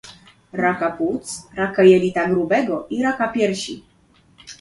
raka 0.61 0.89
płuc, 0.91 1.47
raka 1.55 1.83
jelita 1.89 2.25
grubego 2.29 2.87
i 2.89 3.03
raka 3.03 3.27
piersi 3.27 3.81